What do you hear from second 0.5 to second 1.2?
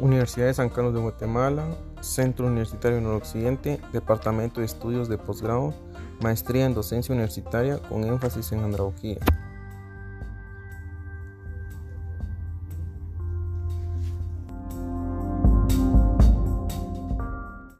San Carlos de